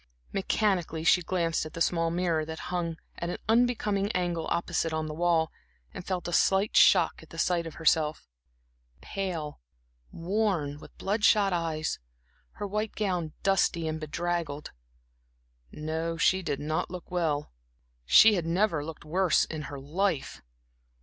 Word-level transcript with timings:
Mechanically, 0.33 1.03
she 1.03 1.21
glanced 1.21 1.63
at 1.63 1.73
the 1.73 1.79
small 1.79 2.09
mirror, 2.09 2.43
that 2.43 2.57
hung 2.73 2.97
at 3.19 3.29
an 3.29 3.37
unbecoming 3.47 4.11
angle 4.13 4.47
opposite 4.49 4.91
on 4.91 5.05
the 5.05 5.13
wall, 5.13 5.51
and 5.93 6.03
felt 6.03 6.27
a 6.27 6.33
slight 6.33 6.75
shock 6.75 7.21
at 7.21 7.29
the 7.29 7.37
sight 7.37 7.67
of 7.67 7.75
herself 7.75 8.27
pale, 9.01 9.59
worn, 10.11 10.79
with 10.79 10.97
blood 10.97 11.23
shot 11.23 11.53
eyes, 11.53 11.99
her 12.53 12.65
white 12.65 12.95
gown 12.95 13.33
dusty 13.43 13.87
and 13.87 13.99
bedraggled. 13.99 14.71
No, 15.71 16.17
she 16.17 16.41
did 16.41 16.59
not 16.59 16.89
look 16.89 17.11
well 17.11 17.51
she 18.03 18.33
had 18.33 18.47
never 18.47 18.83
looked 18.83 19.05
worse 19.05 19.45
in 19.45 19.61
her 19.69 19.79
life. 19.79 20.41